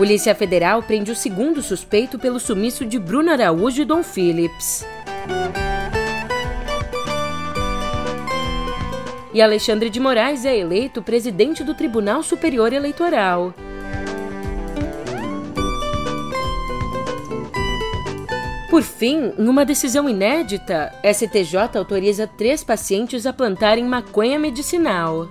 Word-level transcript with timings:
Polícia 0.00 0.34
Federal 0.34 0.82
prende 0.82 1.10
o 1.10 1.14
segundo 1.14 1.60
suspeito 1.60 2.18
pelo 2.18 2.40
sumiço 2.40 2.86
de 2.86 2.98
Bruno 2.98 3.30
Araújo 3.30 3.82
e 3.82 3.84
Dom 3.84 4.02
Phillips. 4.02 4.82
E 9.34 9.42
Alexandre 9.42 9.90
de 9.90 10.00
Moraes 10.00 10.46
é 10.46 10.56
eleito 10.56 11.02
presidente 11.02 11.62
do 11.62 11.74
Tribunal 11.74 12.22
Superior 12.22 12.72
Eleitoral. 12.72 13.52
Por 18.70 18.82
fim, 18.82 19.34
numa 19.36 19.66
decisão 19.66 20.08
inédita, 20.08 20.94
STJ 21.04 21.76
autoriza 21.76 22.26
três 22.26 22.64
pacientes 22.64 23.26
a 23.26 23.34
plantarem 23.34 23.84
maconha 23.84 24.38
medicinal. 24.38 25.28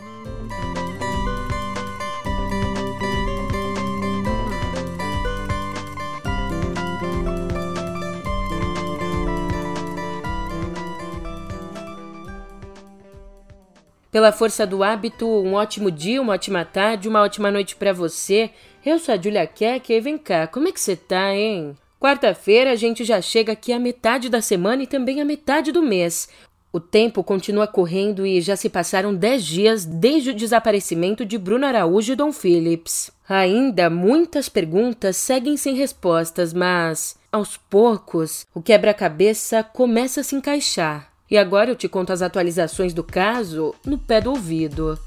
Pela 14.12 14.32
força 14.32 14.66
do 14.66 14.84
hábito, 14.84 15.28
um 15.28 15.54
ótimo 15.54 15.92
dia, 15.92 16.20
uma 16.20 16.34
ótima 16.34 16.66
tarde, 16.66 17.08
uma 17.08 17.22
ótima 17.22 17.52
noite 17.52 17.76
para 17.76 17.94
você. 17.94 18.50
Eu 18.84 18.98
sou 18.98 19.14
a 19.14 19.22
Julia 19.22 19.46
Keck 19.46 19.94
e 19.94 20.02
vem 20.02 20.18
cá, 20.18 20.48
como 20.48 20.68
é 20.68 20.72
que 20.72 20.82
você 20.82 20.96
tá, 20.96 21.36
hein? 21.36 21.78
Quarta-feira 22.00 22.72
a 22.72 22.76
gente 22.76 23.04
já 23.04 23.22
chega 23.22 23.52
aqui 23.52 23.72
à 23.72 23.78
metade 23.78 24.28
da 24.28 24.42
semana 24.42 24.82
e 24.82 24.88
também 24.88 25.22
à 25.22 25.26
metade 25.26 25.72
do 25.72 25.84
mês. 25.84 26.28
O 26.74 26.80
tempo 26.80 27.24
continua 27.24 27.68
correndo 27.68 28.26
e 28.26 28.42
já 28.42 28.56
se 28.56 28.68
passaram 28.68 29.14
10 29.14 29.46
dias 29.46 29.86
desde 29.86 30.32
o 30.32 30.36
desaparecimento 30.36 31.24
de 31.24 31.38
Bruno 31.38 31.68
Araújo 31.68 32.14
e 32.14 32.16
Dom 32.16 32.32
Phillips. 32.32 33.12
Ainda 33.28 33.92
muitas 33.92 34.50
perguntas 34.50 35.18
seguem 35.18 35.56
sem 35.56 35.76
respostas, 35.76 36.52
mas, 36.52 37.16
aos 37.32 37.58
poucos, 37.58 38.48
o 38.56 38.62
quebra-cabeça 38.62 39.64
começa 39.64 40.22
a 40.22 40.24
se 40.24 40.36
encaixar. 40.36 41.09
E 41.30 41.38
agora 41.38 41.70
eu 41.70 41.76
te 41.76 41.88
conto 41.88 42.12
as 42.12 42.22
atualizações 42.22 42.94
do 42.94 43.04
caso 43.04 43.76
no 43.86 43.98
pé 43.98 44.20
do 44.20 44.32
ouvido. 44.32 45.00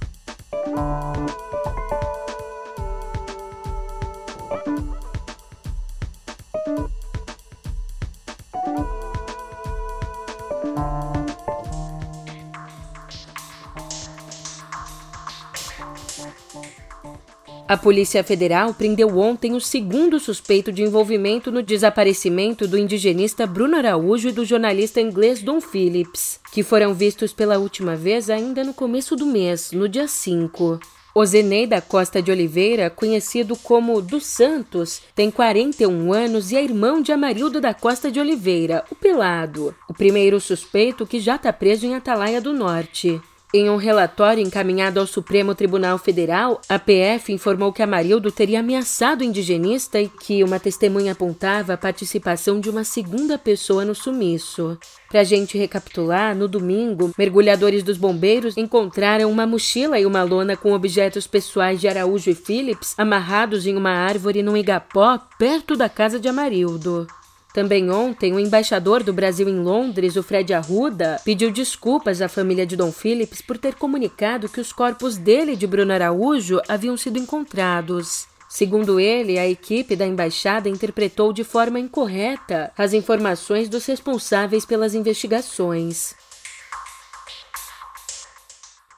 A 17.73 17.77
Polícia 17.79 18.23
Federal 18.23 18.75
prendeu 18.75 19.17
ontem 19.17 19.55
o 19.55 19.61
segundo 19.61 20.21
suspeito 20.21 20.71
de 20.71 20.83
envolvimento 20.83 21.51
no 21.51 21.63
desaparecimento 21.63 22.69
do 22.69 22.77
indigenista 22.77 23.47
Bruno 23.47 23.79
Araújo 23.79 24.29
e 24.29 24.33
do 24.33 24.45
jornalista 24.45 25.01
inglês 25.01 25.41
Don 25.41 25.59
Phillips, 25.59 26.39
que 26.53 26.63
foram 26.63 26.93
vistos 26.93 27.33
pela 27.33 27.57
última 27.57 27.97
vez 27.97 28.29
ainda 28.29 28.63
no 28.63 28.75
começo 28.75 29.17
do 29.17 29.25
mês, 29.25 29.73
no 29.73 29.89
dia 29.89 30.07
5. 30.07 30.81
Ozenei 31.15 31.67
da 31.67 31.81
Costa 31.81 32.21
de 32.21 32.31
Oliveira, 32.31 32.91
conhecido 32.91 33.57
como 33.57 34.03
dos 34.03 34.27
Santos, 34.27 35.01
tem 35.15 35.31
41 35.31 36.13
anos 36.13 36.53
e 36.53 36.57
é 36.57 36.63
irmão 36.63 37.01
de 37.01 37.11
Amarildo 37.11 37.59
da 37.59 37.73
Costa 37.73 38.11
de 38.11 38.21
Oliveira, 38.21 38.85
o 38.91 38.95
Pelado, 38.95 39.75
o 39.89 39.95
primeiro 39.95 40.39
suspeito 40.39 41.07
que 41.07 41.19
já 41.19 41.37
está 41.37 41.51
preso 41.51 41.87
em 41.87 41.95
Atalaia 41.95 42.39
do 42.39 42.53
Norte. 42.53 43.19
Em 43.55 43.69
um 43.69 43.77
relatório 43.77 44.43
encaminhado 44.43 44.99
ao 44.99 45.07
Supremo 45.07 45.55
Tribunal 45.55 45.99
Federal, 45.99 46.59
a 46.67 46.79
PF 46.79 47.35
informou 47.35 47.71
que 47.71 47.83
Amarildo 47.83 48.33
teria 48.33 48.61
ameaçado 48.61 49.21
o 49.21 49.25
indigenista 49.25 50.01
e 50.01 50.09
que 50.09 50.43
uma 50.43 50.59
testemunha 50.59 51.13
apontava 51.13 51.75
a 51.75 51.77
participação 51.77 52.59
de 52.59 52.71
uma 52.71 52.83
segunda 52.83 53.37
pessoa 53.37 53.85
no 53.85 53.95
sumiço. 53.95 54.79
Para 55.11 55.21
a 55.21 55.25
gente 55.25 55.59
recapitular, 55.59 56.35
no 56.35 56.49
domingo, 56.49 57.13
mergulhadores 57.19 57.83
dos 57.83 57.99
bombeiros 57.99 58.57
encontraram 58.57 59.31
uma 59.31 59.47
mochila 59.47 60.01
e 60.01 60.07
uma 60.07 60.23
lona 60.23 60.57
com 60.57 60.73
objetos 60.73 61.27
pessoais 61.27 61.79
de 61.79 61.87
Araújo 61.87 62.31
e 62.31 62.35
Phillips 62.35 62.95
amarrados 62.97 63.67
em 63.67 63.77
uma 63.77 63.91
árvore 63.91 64.43
no 64.43 64.57
Igapó, 64.57 65.21
perto 65.39 65.77
da 65.77 65.91
casa 65.91 66.19
de 66.19 66.27
Amarildo. 66.27 67.07
Também 67.53 67.91
ontem, 67.91 68.33
o 68.33 68.41
embaixador 68.41 69.03
do 69.03 69.13
Brasil 69.13 69.47
em 69.47 69.61
Londres, 69.61 70.17
o 70.17 70.23
Fred 70.23 70.55
Arruda, 70.55 71.21
pediu 71.23 71.51
desculpas 71.51 72.23
à 72.23 72.29
família 72.29 72.65
de 72.65 72.77
Dom 72.77 72.91
Phillips 72.91 73.43
por 73.43 73.59
ter 73.59 73.75
comunicado 73.75 74.49
que 74.49 74.61
os 74.61 74.73
corpos 74.73 75.19
dele 75.19 75.53
e 75.53 75.57
de 75.57 75.67
Bruno 75.67 75.93
Araújo 75.93 76.61
haviam 76.67 76.97
sido 76.97 77.19
encontrados. 77.19 78.27
Segundo 78.49 78.99
ele, 78.99 79.39
a 79.39 79.49
equipe 79.49 79.97
da 79.97 80.07
embaixada 80.07 80.69
interpretou 80.69 81.33
de 81.33 81.45
forma 81.45 81.79
incorreta 81.79 82.73
as 82.77 82.93
informações 82.93 83.69
dos 83.69 83.85
responsáveis 83.87 84.65
pelas 84.67 84.95
investigações. 84.95 86.15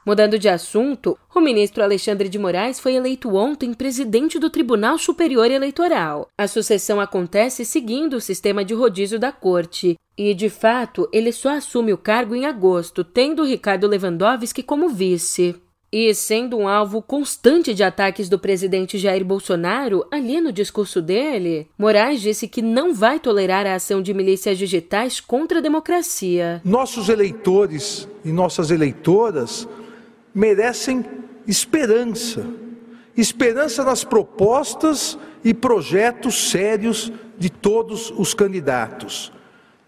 Mudando 0.06 0.38
de 0.38 0.50
assunto, 0.50 1.16
o 1.34 1.41
ministro 1.41 1.82
Alexandre 1.82 2.28
de 2.28 2.38
Moraes 2.38 2.78
foi 2.78 2.94
eleito 2.94 3.34
ontem 3.34 3.72
presidente 3.72 4.38
do 4.38 4.50
Tribunal 4.50 4.98
Superior 4.98 5.50
Eleitoral. 5.50 6.28
A 6.37 6.47
sucessão 6.47 7.00
acontece 7.00 7.65
seguindo 7.65 8.14
o 8.14 8.20
sistema 8.20 8.62
de 8.62 8.75
rodízio 8.75 9.19
da 9.19 9.32
corte. 9.32 9.97
E, 10.16 10.34
de 10.34 10.50
fato, 10.50 11.09
ele 11.10 11.32
só 11.32 11.56
assume 11.56 11.93
o 11.93 11.98
cargo 11.98 12.34
em 12.34 12.44
agosto, 12.44 13.03
tendo 13.03 13.44
Ricardo 13.44 13.88
Lewandowski 13.88 14.62
como 14.62 14.91
vice. 14.91 15.56
E 15.91 16.12
sendo 16.12 16.59
um 16.59 16.69
alvo 16.69 17.00
constante 17.00 17.72
de 17.72 17.82
ataques 17.82 18.28
do 18.28 18.38
presidente 18.38 18.98
Jair 18.98 19.25
Bolsonaro, 19.25 20.04
ali 20.10 20.41
no 20.41 20.53
discurso 20.53 21.00
dele, 21.00 21.69
Moraes 21.78 22.20
disse 22.20 22.47
que 22.47 22.60
não 22.60 22.93
vai 22.93 23.19
tolerar 23.19 23.64
a 23.64 23.76
ação 23.76 24.03
de 24.03 24.12
milícias 24.12 24.59
digitais 24.59 25.19
contra 25.20 25.60
a 25.60 25.62
democracia. 25.62 26.60
Nossos 26.64 27.09
eleitores 27.09 28.09
e 28.25 28.32
nossas 28.32 28.70
eleitoras 28.70 29.69
merecem 30.34 31.04
esperança. 31.46 32.44
Esperança 33.16 33.84
nas 33.84 34.02
propostas 34.02 35.16
e 35.44 35.54
projetos 35.54 36.50
sérios 36.50 37.12
de 37.38 37.48
todos 37.48 38.12
os 38.16 38.34
candidatos. 38.34 39.32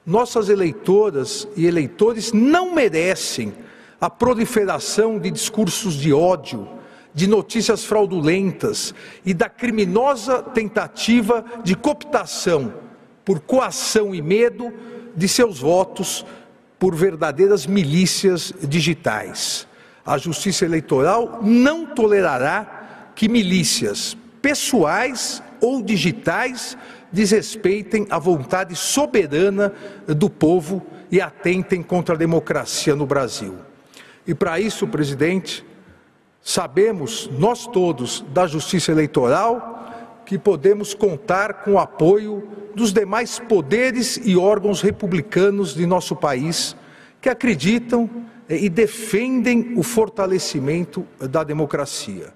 Nossas 0.04 0.48
eleitoras 0.48 1.48
e 1.56 1.66
eleitores 1.66 2.32
não 2.32 2.72
merecem 2.72 3.52
a 4.00 4.08
proliferação 4.08 5.18
de 5.18 5.30
discursos 5.30 5.94
de 5.94 6.12
ódio, 6.12 6.68
de 7.12 7.26
notícias 7.26 7.84
fraudulentas 7.84 8.94
e 9.24 9.34
da 9.34 9.48
criminosa 9.48 10.42
tentativa 10.42 11.44
de 11.64 11.74
cooptação 11.74 12.74
por 13.24 13.40
coação 13.40 14.14
e 14.14 14.22
medo 14.22 14.72
de 15.16 15.26
seus 15.26 15.58
votos 15.58 16.24
por 16.78 16.94
verdadeiras 16.94 17.66
milícias 17.66 18.52
digitais. 18.62 19.66
A 20.06 20.16
Justiça 20.18 20.64
Eleitoral 20.64 21.40
não 21.42 21.84
tolerará 21.84 23.10
que 23.16 23.28
milícias 23.28 24.16
pessoais 24.40 25.42
ou 25.60 25.82
digitais 25.82 26.78
desrespeitem 27.10 28.06
a 28.08 28.18
vontade 28.18 28.76
soberana 28.76 29.72
do 30.06 30.30
povo 30.30 30.86
e 31.10 31.20
atentem 31.20 31.82
contra 31.82 32.14
a 32.14 32.18
democracia 32.18 32.94
no 32.94 33.06
Brasil. 33.06 33.56
E 34.26 34.34
para 34.34 34.60
isso, 34.60 34.86
presidente, 34.86 35.64
sabemos, 36.42 37.28
nós 37.38 37.66
todos 37.66 38.24
da 38.32 38.46
Justiça 38.46 38.92
Eleitoral, 38.92 40.22
que 40.24 40.38
podemos 40.38 40.94
contar 40.94 41.54
com 41.64 41.72
o 41.72 41.78
apoio 41.78 42.48
dos 42.74 42.92
demais 42.92 43.38
poderes 43.38 44.20
e 44.24 44.36
órgãos 44.36 44.82
republicanos 44.82 45.74
de 45.74 45.86
nosso 45.86 46.14
país 46.14 46.76
que 47.20 47.28
acreditam 47.28 48.10
e 48.48 48.68
defendem 48.68 49.74
o 49.76 49.82
fortalecimento 49.82 51.06
da 51.18 51.42
democracia. 51.42 52.32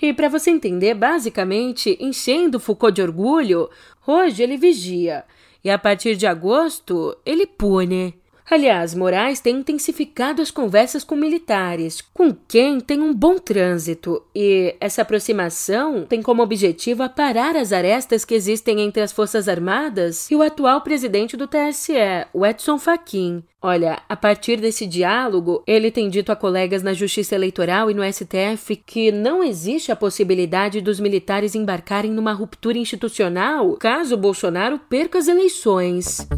E 0.00 0.12
para 0.12 0.28
você 0.28 0.50
entender, 0.50 0.94
basicamente, 0.94 1.96
enchendo 1.98 2.60
Foucault 2.60 2.94
de 2.94 3.02
orgulho, 3.02 3.70
hoje 4.06 4.42
ele 4.42 4.56
vigia 4.56 5.24
e 5.64 5.70
a 5.70 5.78
partir 5.78 6.16
de 6.16 6.26
agosto 6.26 7.16
ele 7.24 7.46
pune. 7.46 8.14
Aliás, 8.48 8.94
Moraes 8.94 9.40
tem 9.40 9.56
intensificado 9.56 10.40
as 10.40 10.52
conversas 10.52 11.02
com 11.02 11.16
militares, 11.16 12.00
com 12.14 12.32
quem 12.32 12.78
tem 12.78 13.02
um 13.02 13.12
bom 13.12 13.38
trânsito, 13.38 14.22
e 14.32 14.76
essa 14.80 15.02
aproximação 15.02 16.06
tem 16.06 16.22
como 16.22 16.44
objetivo 16.44 17.02
aparar 17.02 17.56
as 17.56 17.72
arestas 17.72 18.24
que 18.24 18.36
existem 18.36 18.80
entre 18.80 19.02
as 19.02 19.10
Forças 19.10 19.48
Armadas 19.48 20.30
e 20.30 20.36
o 20.36 20.42
atual 20.42 20.80
presidente 20.80 21.36
do 21.36 21.48
TSE, 21.48 21.94
o 22.32 22.46
Edson 22.46 22.78
Fachin. 22.78 23.42
Olha, 23.60 24.00
a 24.08 24.14
partir 24.14 24.60
desse 24.60 24.86
diálogo, 24.86 25.64
ele 25.66 25.90
tem 25.90 26.08
dito 26.08 26.30
a 26.30 26.36
colegas 26.36 26.84
na 26.84 26.92
Justiça 26.92 27.34
Eleitoral 27.34 27.90
e 27.90 27.94
no 27.94 28.04
STF 28.04 28.76
que 28.76 29.10
não 29.10 29.42
existe 29.42 29.90
a 29.90 29.96
possibilidade 29.96 30.80
dos 30.80 31.00
militares 31.00 31.56
embarcarem 31.56 32.12
numa 32.12 32.32
ruptura 32.32 32.78
institucional 32.78 33.72
caso 33.72 34.16
Bolsonaro 34.16 34.78
perca 34.88 35.18
as 35.18 35.26
eleições. 35.26 36.28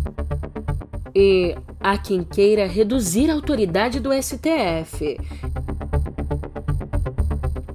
E 1.14 1.56
há 1.80 1.96
quem 1.98 2.22
queira 2.22 2.66
reduzir 2.66 3.30
a 3.30 3.34
autoridade 3.34 4.00
do 4.00 4.10
STF. 4.12 5.18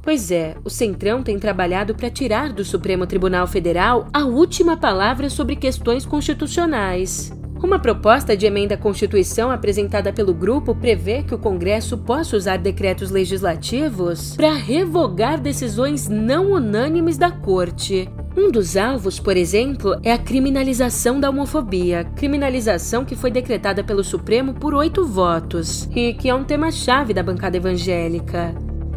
Pois 0.01 0.31
é, 0.31 0.55
o 0.65 0.69
Centrão 0.69 1.23
tem 1.23 1.39
trabalhado 1.39 1.95
para 1.95 2.09
tirar 2.09 2.51
do 2.51 2.65
Supremo 2.65 3.07
Tribunal 3.07 3.47
Federal 3.47 4.07
a 4.11 4.25
última 4.25 4.75
palavra 4.75 5.29
sobre 5.29 5.55
questões 5.55 6.05
constitucionais. 6.05 7.31
Uma 7.63 7.79
proposta 7.79 8.35
de 8.35 8.45
emenda 8.45 8.75
à 8.75 8.77
Constituição 8.77 9.49
apresentada 9.49 10.11
pelo 10.11 10.33
grupo 10.33 10.75
prevê 10.75 11.23
que 11.23 11.33
o 11.33 11.39
Congresso 11.39 11.97
possa 11.97 12.35
usar 12.35 12.57
decretos 12.57 13.09
legislativos 13.09 14.35
para 14.35 14.53
revogar 14.53 15.39
decisões 15.39 16.09
não 16.09 16.51
unânimes 16.51 17.17
da 17.17 17.31
Corte. 17.31 18.09
Um 18.35 18.49
dos 18.49 18.75
alvos, 18.75 19.19
por 19.19 19.37
exemplo, 19.37 19.95
é 20.01 20.11
a 20.11 20.17
criminalização 20.17 21.19
da 21.19 21.29
homofobia, 21.29 22.03
criminalização 22.15 23.05
que 23.05 23.15
foi 23.15 23.29
decretada 23.29 23.83
pelo 23.83 24.03
Supremo 24.03 24.55
por 24.55 24.73
oito 24.73 25.05
votos 25.05 25.87
e 25.95 26.13
que 26.13 26.29
é 26.29 26.33
um 26.33 26.43
tema-chave 26.43 27.13
da 27.13 27.21
bancada 27.21 27.57
evangélica. 27.57 28.55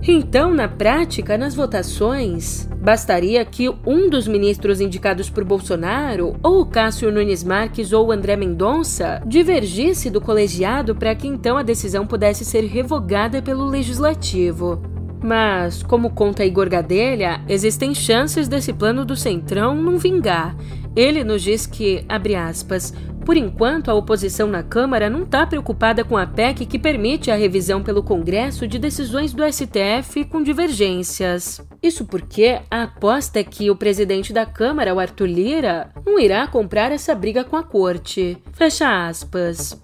Então, 0.08 0.54
na 0.54 0.68
prática, 0.68 1.36
nas 1.36 1.54
votações, 1.54 2.66
bastaria 2.80 3.44
que 3.44 3.68
um 3.84 4.08
dos 4.08 4.26
ministros 4.26 4.80
indicados 4.80 5.28
por 5.28 5.44
Bolsonaro, 5.44 6.36
ou 6.42 6.64
Cássio 6.64 7.12
Nunes 7.12 7.44
Marques 7.44 7.92
ou 7.92 8.12
André 8.12 8.36
Mendonça, 8.36 9.20
divergisse 9.26 10.08
do 10.08 10.20
colegiado 10.20 10.94
para 10.94 11.14
que 11.14 11.26
então 11.26 11.58
a 11.58 11.62
decisão 11.62 12.06
pudesse 12.06 12.44
ser 12.44 12.64
revogada 12.64 13.42
pelo 13.42 13.66
legislativo. 13.66 14.95
Mas, 15.26 15.82
como 15.82 16.10
conta 16.10 16.44
Igor 16.44 16.68
Gadelha, 16.68 17.40
existem 17.48 17.92
chances 17.92 18.46
desse 18.46 18.72
plano 18.72 19.04
do 19.04 19.16
Centrão 19.16 19.74
não 19.74 19.98
vingar. 19.98 20.54
Ele 20.94 21.24
nos 21.24 21.42
diz 21.42 21.66
que, 21.66 22.04
abre 22.08 22.36
aspas, 22.36 22.94
por 23.24 23.36
enquanto, 23.36 23.90
a 23.90 23.94
oposição 23.94 24.46
na 24.46 24.62
Câmara 24.62 25.10
não 25.10 25.24
está 25.24 25.44
preocupada 25.44 26.04
com 26.04 26.16
a 26.16 26.28
PEC 26.28 26.64
que 26.64 26.78
permite 26.78 27.28
a 27.28 27.34
revisão 27.34 27.82
pelo 27.82 28.04
Congresso 28.04 28.68
de 28.68 28.78
decisões 28.78 29.32
do 29.32 29.42
STF 29.42 30.26
com 30.26 30.44
divergências. 30.44 31.60
Isso 31.82 32.04
porque 32.04 32.60
a 32.70 32.84
aposta 32.84 33.40
é 33.40 33.44
que 33.44 33.68
o 33.68 33.74
presidente 33.74 34.32
da 34.32 34.46
Câmara, 34.46 34.94
o 34.94 35.00
Arthur 35.00 35.26
Lira, 35.26 35.90
não 36.06 36.20
irá 36.20 36.46
comprar 36.46 36.92
essa 36.92 37.16
briga 37.16 37.42
com 37.42 37.56
a 37.56 37.64
corte. 37.64 38.38
Fecha 38.52 39.08
aspas. 39.08 39.76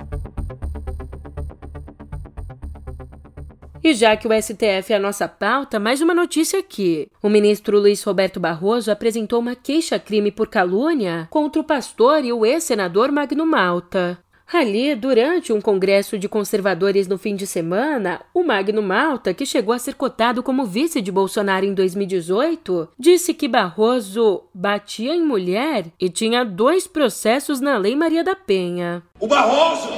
E 3.85 3.95
já 3.95 4.17
que 4.17 4.29
o 4.29 4.33
STF 4.33 4.93
é 4.93 4.95
a 4.95 5.01
nossa 5.01 5.27
pauta, 5.27 5.81
mais 5.81 6.01
uma 6.01 6.15
notícia 6.15 6.61
aqui. 6.61 7.09
O 7.21 7.29
ministro 7.29 7.81
Luiz 7.81 8.01
Roberto 8.05 8.39
Barroso 8.39 8.93
apresentou 8.93 9.41
uma 9.41 9.57
queixa-crime 9.57 10.31
por 10.31 10.47
calúnia 10.47 11.27
contra 11.29 11.61
o 11.61 11.65
pastor 11.65 12.25
e 12.25 12.33
o 12.33 12.47
ex-senador 12.47 13.11
Magno 13.11 13.45
Malta. 13.45 14.21
Ali, 14.53 14.95
durante 14.95 15.53
um 15.53 15.61
congresso 15.61 16.17
de 16.17 16.29
conservadores 16.29 17.09
no 17.09 17.19
fim 17.19 17.35
de 17.35 17.45
semana, 17.45 18.21
o 18.33 18.45
Magno 18.45 18.83
Malta, 18.83 19.35
que 19.35 19.45
chegou 19.45 19.75
a 19.75 19.81
ser 19.81 19.95
cotado 19.95 20.45
como 20.45 20.65
vice 20.65 21.01
de 21.01 21.11
Bolsonaro 21.11 21.67
em 21.67 21.75
2018, 21.75 22.89
disse 22.97 23.35
que 23.35 23.49
Barroso 23.49 24.45
batia 24.55 25.13
em 25.13 25.25
mulher 25.25 25.87
e 25.99 26.09
tinha 26.09 26.45
dois 26.45 26.87
processos 26.87 27.61
na 27.61 27.77
Lei 27.79 27.97
Maria 27.97 28.23
da 28.23 28.37
Penha. 28.37 29.03
O 29.19 29.27
Barroso! 29.27 29.89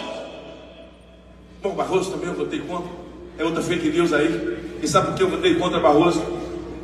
Bom, 1.62 1.74
Barroso 1.74 2.12
também 2.12 2.28
eu 2.28 2.34
votei 2.34 2.60
contra. 2.60 3.13
É 3.38 3.44
outra 3.44 3.62
fake 3.62 3.88
news 3.90 4.12
aí. 4.12 4.78
E 4.82 4.88
sabe 4.88 5.08
por 5.08 5.16
que 5.16 5.22
eu 5.22 5.28
votei 5.28 5.54
contra 5.56 5.80
Barroso? 5.80 6.22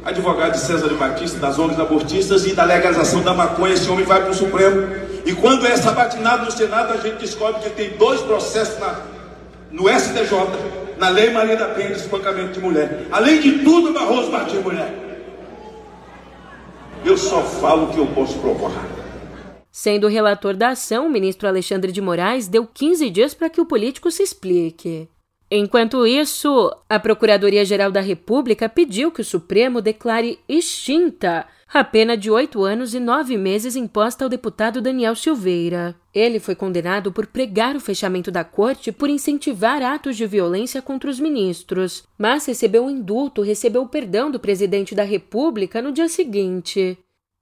Advogado 0.04 0.52
de 0.52 0.60
César 0.60 0.88
de 0.88 0.94
Batista, 0.94 1.38
das 1.38 1.58
ONGs 1.58 1.78
abortistas 1.78 2.46
e 2.46 2.54
da 2.54 2.64
legalização 2.64 3.22
da 3.22 3.34
maconha, 3.34 3.74
esse 3.74 3.88
homem 3.90 4.04
vai 4.04 4.22
para 4.22 4.30
o 4.30 4.34
Supremo. 4.34 4.88
E 5.26 5.34
quando 5.34 5.66
é 5.66 5.76
sabatinado 5.76 6.46
no 6.46 6.50
Senado, 6.50 6.92
a 6.92 6.96
gente 6.96 7.18
descobre 7.18 7.60
que 7.60 7.70
tem 7.70 7.90
dois 7.98 8.20
processos 8.22 8.80
na, 8.80 9.00
no 9.70 9.88
STJ, 9.88 10.32
na 10.98 11.10
Lei 11.10 11.30
Maria 11.30 11.56
da 11.56 11.68
Penha 11.68 11.90
de 11.90 12.00
espancamento 12.00 12.54
de 12.54 12.60
mulher. 12.60 13.06
Além 13.12 13.40
de 13.40 13.58
tudo, 13.58 13.92
Barroso 13.92 14.30
batia 14.30 14.60
mulher. 14.60 15.10
Eu 17.04 17.16
só 17.16 17.42
falo 17.42 17.84
o 17.84 17.92
que 17.92 17.98
eu 17.98 18.06
posso 18.08 18.38
provar. 18.38 18.86
Sendo 19.70 20.08
relator 20.08 20.56
da 20.56 20.70
ação, 20.70 21.06
o 21.06 21.10
ministro 21.10 21.46
Alexandre 21.46 21.92
de 21.92 22.00
Moraes 22.00 22.48
deu 22.48 22.66
15 22.66 23.08
dias 23.10 23.34
para 23.34 23.48
que 23.48 23.60
o 23.60 23.66
político 23.66 24.10
se 24.10 24.22
explique. 24.22 25.08
Enquanto 25.50 26.06
isso, 26.06 26.70
a 26.88 26.98
Procuradoria-Geral 27.00 27.90
da 27.90 28.00
República 28.00 28.68
pediu 28.68 29.10
que 29.10 29.20
o 29.20 29.24
Supremo 29.24 29.82
declare 29.82 30.38
extinta 30.48 31.44
a 31.72 31.82
pena 31.82 32.16
de 32.16 32.30
oito 32.30 32.62
anos 32.62 32.94
e 32.94 33.00
nove 33.00 33.36
meses 33.36 33.74
imposta 33.74 34.24
ao 34.24 34.28
deputado 34.28 34.80
Daniel 34.80 35.16
Silveira. 35.16 35.96
Ele 36.14 36.38
foi 36.38 36.54
condenado 36.54 37.10
por 37.10 37.26
pregar 37.26 37.74
o 37.74 37.80
fechamento 37.80 38.30
da 38.30 38.44
corte 38.44 38.92
por 38.92 39.08
incentivar 39.08 39.82
atos 39.82 40.16
de 40.16 40.26
violência 40.26 40.80
contra 40.80 41.10
os 41.10 41.18
ministros, 41.18 42.04
mas 42.16 42.46
recebeu 42.46 42.84
um 42.84 42.90
indulto, 42.90 43.42
recebeu 43.42 43.82
o 43.82 43.88
perdão 43.88 44.30
do 44.30 44.38
presidente 44.38 44.94
da 44.94 45.04
República 45.04 45.82
no 45.82 45.92
dia 45.92 46.08
seguinte. 46.08 46.96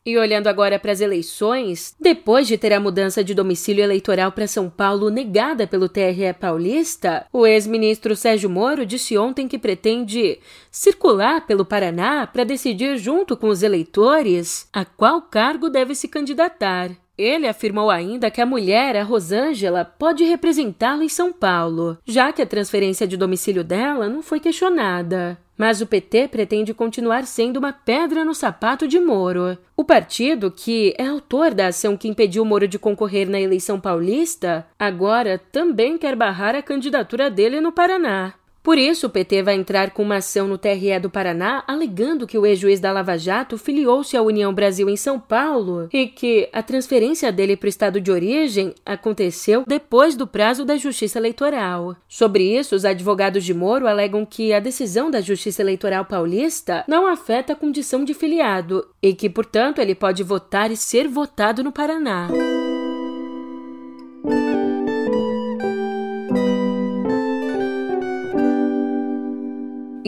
E 0.08 0.16
olhando 0.16 0.46
agora 0.46 0.78
para 0.78 0.90
as 0.90 1.02
eleições, 1.02 1.94
depois 2.00 2.48
de 2.48 2.56
ter 2.56 2.72
a 2.72 2.80
mudança 2.80 3.22
de 3.22 3.34
domicílio 3.34 3.84
eleitoral 3.84 4.32
para 4.32 4.46
São 4.46 4.70
Paulo 4.70 5.10
negada 5.10 5.66
pelo 5.66 5.86
TRE 5.86 6.32
paulista, 6.40 7.26
o 7.30 7.46
ex-ministro 7.46 8.16
Sérgio 8.16 8.48
Moro 8.48 8.86
disse 8.86 9.18
ontem 9.18 9.46
que 9.46 9.58
pretende 9.58 10.38
circular 10.70 11.46
pelo 11.46 11.62
Paraná 11.62 12.26
para 12.26 12.42
decidir 12.42 12.96
junto 12.96 13.36
com 13.36 13.48
os 13.48 13.62
eleitores 13.62 14.66
a 14.72 14.82
qual 14.82 15.20
cargo 15.20 15.68
deve 15.68 15.94
se 15.94 16.08
candidatar. 16.08 16.90
Ele 17.18 17.46
afirmou 17.46 17.90
ainda 17.90 18.30
que 18.30 18.40
a 18.40 18.46
mulher, 18.46 18.96
a 18.96 19.02
Rosângela, 19.02 19.84
pode 19.84 20.24
representá-lo 20.24 21.02
em 21.02 21.08
São 21.10 21.34
Paulo, 21.34 21.98
já 22.06 22.32
que 22.32 22.40
a 22.40 22.46
transferência 22.46 23.06
de 23.06 23.18
domicílio 23.18 23.62
dela 23.62 24.08
não 24.08 24.22
foi 24.22 24.40
questionada. 24.40 25.36
Mas 25.58 25.80
o 25.80 25.86
PT 25.86 26.28
pretende 26.28 26.72
continuar 26.72 27.26
sendo 27.26 27.56
uma 27.56 27.72
pedra 27.72 28.24
no 28.24 28.32
sapato 28.32 28.86
de 28.86 29.00
Moro. 29.00 29.58
O 29.76 29.84
partido, 29.84 30.52
que 30.52 30.94
é 30.96 31.04
autor 31.04 31.52
da 31.52 31.66
ação 31.66 31.96
que 31.96 32.06
impediu 32.06 32.44
Moro 32.44 32.68
de 32.68 32.78
concorrer 32.78 33.28
na 33.28 33.40
eleição 33.40 33.80
paulista, 33.80 34.64
agora 34.78 35.36
também 35.36 35.98
quer 35.98 36.14
barrar 36.14 36.54
a 36.54 36.62
candidatura 36.62 37.28
dele 37.28 37.60
no 37.60 37.72
Paraná. 37.72 38.34
Por 38.62 38.76
isso, 38.76 39.06
o 39.06 39.10
PT 39.10 39.42
vai 39.42 39.54
entrar 39.54 39.92
com 39.92 40.02
uma 40.02 40.16
ação 40.16 40.46
no 40.46 40.58
TRE 40.58 40.98
do 41.00 41.08
Paraná 41.08 41.64
alegando 41.66 42.26
que 42.26 42.36
o 42.36 42.44
ex-juiz 42.44 42.80
da 42.80 42.92
Lava 42.92 43.16
Jato 43.16 43.56
filiou-se 43.56 44.16
à 44.16 44.22
União 44.22 44.52
Brasil 44.52 44.88
em 44.88 44.96
São 44.96 45.18
Paulo 45.18 45.88
e 45.92 46.06
que 46.06 46.48
a 46.52 46.62
transferência 46.62 47.32
dele 47.32 47.56
para 47.56 47.66
o 47.66 47.68
estado 47.68 48.00
de 48.00 48.10
origem 48.10 48.74
aconteceu 48.84 49.64
depois 49.66 50.14
do 50.14 50.26
prazo 50.26 50.64
da 50.64 50.76
Justiça 50.76 51.18
Eleitoral. 51.18 51.96
Sobre 52.08 52.58
isso, 52.58 52.74
os 52.74 52.84
advogados 52.84 53.44
de 53.44 53.54
Moro 53.54 53.86
alegam 53.86 54.26
que 54.26 54.52
a 54.52 54.60
decisão 54.60 55.10
da 55.10 55.20
Justiça 55.20 55.62
Eleitoral 55.62 56.04
paulista 56.04 56.84
não 56.86 57.06
afeta 57.06 57.52
a 57.52 57.56
condição 57.56 58.04
de 58.04 58.12
filiado 58.12 58.86
e 59.02 59.14
que, 59.14 59.30
portanto, 59.30 59.78
ele 59.78 59.94
pode 59.94 60.22
votar 60.22 60.70
e 60.70 60.76
ser 60.76 61.08
votado 61.08 61.62
no 61.62 61.72
Paraná. 61.72 62.28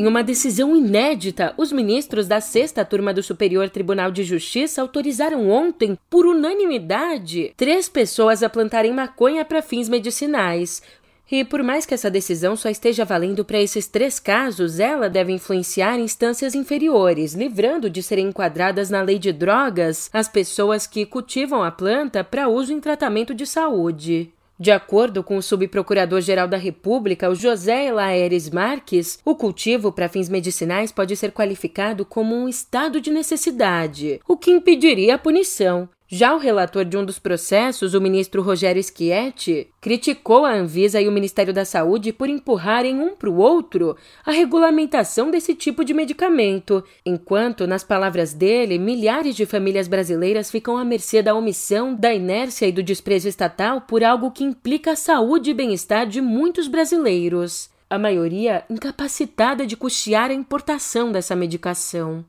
Em 0.00 0.06
uma 0.06 0.22
decisão 0.22 0.74
inédita, 0.74 1.52
os 1.58 1.70
ministros 1.70 2.26
da 2.26 2.40
sexta 2.40 2.86
turma 2.86 3.12
do 3.12 3.22
Superior 3.22 3.68
Tribunal 3.68 4.10
de 4.10 4.24
Justiça 4.24 4.80
autorizaram 4.80 5.50
ontem, 5.50 5.98
por 6.08 6.24
unanimidade, 6.24 7.52
três 7.54 7.86
pessoas 7.86 8.42
a 8.42 8.48
plantarem 8.48 8.94
maconha 8.94 9.44
para 9.44 9.60
fins 9.60 9.90
medicinais. 9.90 10.82
E 11.30 11.44
por 11.44 11.62
mais 11.62 11.84
que 11.84 11.92
essa 11.92 12.10
decisão 12.10 12.56
só 12.56 12.70
esteja 12.70 13.04
valendo 13.04 13.44
para 13.44 13.60
esses 13.60 13.86
três 13.86 14.18
casos, 14.18 14.80
ela 14.80 15.10
deve 15.10 15.34
influenciar 15.34 15.98
instâncias 15.98 16.54
inferiores, 16.54 17.34
livrando 17.34 17.90
de 17.90 18.02
serem 18.02 18.28
enquadradas 18.28 18.88
na 18.88 19.02
lei 19.02 19.18
de 19.18 19.32
drogas 19.32 20.08
as 20.14 20.28
pessoas 20.28 20.86
que 20.86 21.04
cultivam 21.04 21.62
a 21.62 21.70
planta 21.70 22.24
para 22.24 22.48
uso 22.48 22.72
em 22.72 22.80
tratamento 22.80 23.34
de 23.34 23.44
saúde. 23.44 24.32
De 24.60 24.70
acordo 24.70 25.24
com 25.24 25.38
o 25.38 25.42
subprocurador-geral 25.42 26.46
da 26.46 26.58
República, 26.58 27.30
o 27.30 27.34
José 27.34 27.90
Laeres 27.90 28.50
Marques, 28.50 29.18
o 29.24 29.34
cultivo 29.34 29.90
para 29.90 30.06
fins 30.06 30.28
medicinais 30.28 30.92
pode 30.92 31.16
ser 31.16 31.32
qualificado 31.32 32.04
como 32.04 32.36
um 32.36 32.46
estado 32.46 33.00
de 33.00 33.10
necessidade, 33.10 34.20
o 34.28 34.36
que 34.36 34.50
impediria 34.50 35.14
a 35.14 35.18
punição. 35.18 35.88
Já 36.12 36.34
o 36.34 36.38
relator 36.38 36.84
de 36.84 36.96
um 36.96 37.04
dos 37.04 37.20
processos, 37.20 37.94
o 37.94 38.00
ministro 38.00 38.42
Rogério 38.42 38.82
Schietti, 38.82 39.68
criticou 39.80 40.44
a 40.44 40.52
Anvisa 40.52 41.00
e 41.00 41.06
o 41.06 41.12
Ministério 41.12 41.54
da 41.54 41.64
Saúde 41.64 42.12
por 42.12 42.28
empurrarem 42.28 42.98
um 42.98 43.14
para 43.14 43.30
o 43.30 43.36
outro 43.36 43.96
a 44.26 44.32
regulamentação 44.32 45.30
desse 45.30 45.54
tipo 45.54 45.84
de 45.84 45.94
medicamento, 45.94 46.82
enquanto, 47.06 47.64
nas 47.64 47.84
palavras 47.84 48.34
dele, 48.34 48.76
milhares 48.76 49.36
de 49.36 49.46
famílias 49.46 49.86
brasileiras 49.86 50.50
ficam 50.50 50.76
à 50.76 50.84
mercê 50.84 51.22
da 51.22 51.32
omissão, 51.32 51.94
da 51.94 52.12
inércia 52.12 52.66
e 52.66 52.72
do 52.72 52.82
desprezo 52.82 53.28
estatal 53.28 53.82
por 53.82 54.02
algo 54.02 54.32
que 54.32 54.42
implica 54.42 54.90
a 54.90 54.96
saúde 54.96 55.50
e 55.50 55.54
bem-estar 55.54 56.08
de 56.08 56.20
muitos 56.20 56.66
brasileiros. 56.66 57.70
A 57.88 58.00
maioria 58.00 58.64
incapacitada 58.68 59.64
de 59.64 59.76
custear 59.76 60.32
a 60.32 60.34
importação 60.34 61.12
dessa 61.12 61.36
medicação. 61.36 62.24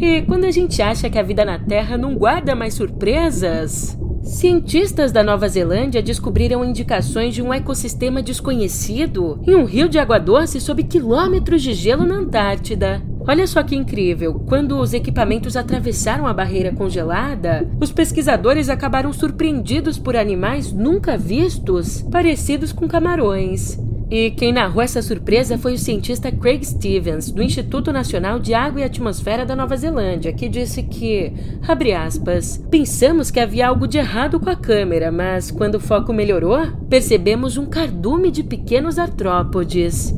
E 0.00 0.07
Quando 0.22 0.44
a 0.44 0.50
gente 0.50 0.80
acha 0.82 1.08
que 1.08 1.18
a 1.18 1.22
vida 1.22 1.44
na 1.44 1.58
Terra 1.58 1.96
não 1.96 2.14
guarda 2.14 2.54
mais 2.54 2.74
surpresas, 2.74 3.98
Cientistas 4.28 5.10
da 5.10 5.22
Nova 5.22 5.48
Zelândia 5.48 6.02
descobriram 6.02 6.62
indicações 6.62 7.34
de 7.34 7.40
um 7.40 7.52
ecossistema 7.52 8.22
desconhecido 8.22 9.40
em 9.46 9.54
um 9.54 9.64
rio 9.64 9.88
de 9.88 9.98
água 9.98 10.18
doce 10.18 10.60
sob 10.60 10.82
quilômetros 10.82 11.62
de 11.62 11.72
gelo 11.72 12.04
na 12.04 12.16
Antártida. 12.16 13.02
Olha 13.26 13.46
só 13.46 13.62
que 13.62 13.74
incrível! 13.74 14.44
Quando 14.46 14.78
os 14.78 14.92
equipamentos 14.92 15.56
atravessaram 15.56 16.26
a 16.26 16.34
barreira 16.34 16.72
congelada, 16.72 17.68
os 17.80 17.90
pesquisadores 17.90 18.68
acabaram 18.68 19.12
surpreendidos 19.12 19.98
por 19.98 20.14
animais 20.14 20.72
nunca 20.72 21.16
vistos, 21.16 22.02
parecidos 22.02 22.70
com 22.70 22.86
camarões. 22.86 23.78
E 24.10 24.30
quem 24.30 24.52
narrou 24.52 24.80
essa 24.80 25.02
surpresa 25.02 25.58
foi 25.58 25.74
o 25.74 25.78
cientista 25.78 26.32
Craig 26.32 26.64
Stevens, 26.64 27.30
do 27.30 27.42
Instituto 27.42 27.92
Nacional 27.92 28.38
de 28.38 28.54
Água 28.54 28.80
e 28.80 28.84
Atmosfera 28.84 29.44
da 29.44 29.54
Nova 29.54 29.76
Zelândia, 29.76 30.32
que 30.32 30.48
disse 30.48 30.82
que, 30.82 31.30
abre 31.66 31.92
aspas, 31.92 32.56
pensamos 32.70 33.30
que 33.30 33.38
havia 33.38 33.68
algo 33.68 33.86
de 33.86 33.98
errado 33.98 34.40
com 34.40 34.48
a 34.48 34.56
câmera, 34.56 35.12
mas 35.12 35.50
quando 35.50 35.74
o 35.74 35.80
foco 35.80 36.12
melhorou, 36.12 36.58
percebemos 36.88 37.58
um 37.58 37.66
cardume 37.66 38.30
de 38.30 38.42
pequenos 38.42 38.98
artrópodes. 38.98 40.14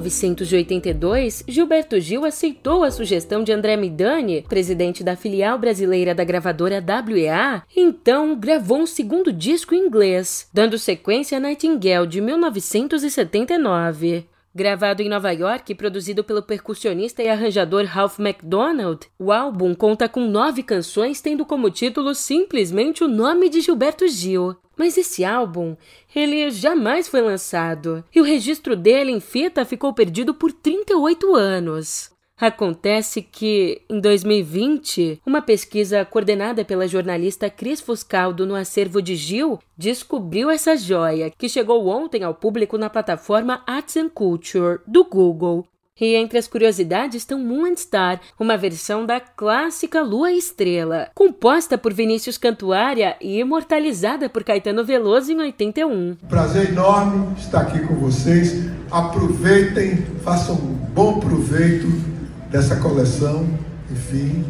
1982, 0.00 1.44
Gilberto 1.46 2.00
Gil 2.00 2.24
aceitou 2.24 2.82
a 2.82 2.90
sugestão 2.90 3.44
de 3.44 3.52
André 3.52 3.76
Midani, 3.76 4.44
presidente 4.48 5.04
da 5.04 5.16
filial 5.16 5.58
brasileira 5.58 6.14
da 6.14 6.24
gravadora 6.24 6.82
WEA, 7.06 7.62
e 7.74 7.80
então 7.80 8.34
gravou 8.34 8.78
um 8.78 8.86
segundo 8.86 9.32
disco 9.32 9.74
em 9.74 9.86
inglês, 9.86 10.48
dando 10.52 10.78
sequência 10.78 11.36
a 11.36 11.40
Nightingale 11.40 12.06
de 12.06 12.20
1979. 12.20 14.26
Gravado 14.54 15.00
em 15.00 15.08
Nova 15.08 15.30
York 15.30 15.72
e 15.72 15.74
produzido 15.74 16.22
pelo 16.22 16.42
percussionista 16.42 17.22
e 17.22 17.28
arranjador 17.28 17.86
Ralph 17.86 18.18
MacDonald, 18.18 19.08
o 19.18 19.32
álbum 19.32 19.74
conta 19.74 20.10
com 20.10 20.28
nove 20.28 20.62
canções, 20.62 21.22
tendo 21.22 21.46
como 21.46 21.70
título 21.70 22.14
simplesmente 22.14 23.02
o 23.02 23.08
nome 23.08 23.48
de 23.48 23.62
Gilberto 23.62 24.06
Gil. 24.06 24.54
Mas 24.76 24.98
esse 24.98 25.24
álbum, 25.24 25.74
ele 26.14 26.50
jamais 26.50 27.08
foi 27.08 27.22
lançado, 27.22 28.04
e 28.14 28.20
o 28.20 28.24
registro 28.24 28.76
dele 28.76 29.10
em 29.10 29.20
fita 29.20 29.64
ficou 29.64 29.94
perdido 29.94 30.34
por 30.34 30.52
38 30.52 31.34
anos. 31.34 32.11
Acontece 32.42 33.22
que, 33.22 33.82
em 33.88 34.00
2020, 34.00 35.22
uma 35.24 35.40
pesquisa 35.40 36.04
coordenada 36.04 36.64
pela 36.64 36.88
jornalista 36.88 37.48
Cris 37.48 37.80
Fuscaldo 37.80 38.44
no 38.44 38.56
acervo 38.56 39.00
de 39.00 39.14
Gil 39.14 39.60
descobriu 39.78 40.50
essa 40.50 40.76
joia, 40.76 41.30
que 41.30 41.48
chegou 41.48 41.86
ontem 41.86 42.24
ao 42.24 42.34
público 42.34 42.76
na 42.76 42.90
plataforma 42.90 43.62
Arts 43.64 43.96
and 43.96 44.08
Culture 44.08 44.80
do 44.84 45.04
Google. 45.04 45.64
E 46.00 46.16
entre 46.16 46.36
as 46.36 46.48
curiosidades 46.48 47.22
estão 47.22 47.38
Moon 47.38 47.66
and 47.66 47.76
Star, 47.76 48.20
uma 48.40 48.56
versão 48.56 49.06
da 49.06 49.20
clássica 49.20 50.02
Lua 50.02 50.32
Estrela, 50.32 51.10
composta 51.14 51.78
por 51.78 51.92
Vinícius 51.94 52.36
Cantuária 52.36 53.16
e 53.20 53.38
imortalizada 53.38 54.28
por 54.28 54.42
Caetano 54.42 54.84
Veloso 54.84 55.30
em 55.30 55.38
81. 55.38 56.16
Prazer 56.28 56.70
enorme 56.70 57.36
estar 57.38 57.60
aqui 57.60 57.86
com 57.86 57.94
vocês. 57.94 58.68
Aproveitem, 58.90 59.98
façam 60.24 60.56
um 60.56 60.74
bom 60.92 61.20
proveito 61.20 62.11
dessa 62.52 62.76
coleção. 62.76 63.48
Enfim, 63.90 64.44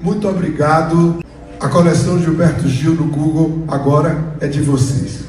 muito 0.00 0.28
obrigado. 0.28 1.24
A 1.58 1.68
coleção 1.68 2.20
Gilberto 2.20 2.68
Gil 2.68 2.94
no 2.94 3.06
Google 3.06 3.64
agora 3.66 4.36
é 4.40 4.46
de 4.46 4.60
vocês. 4.60 5.22